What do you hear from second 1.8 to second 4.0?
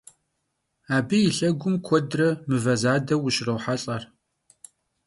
kuedre mıve zade vuşrohelh'e.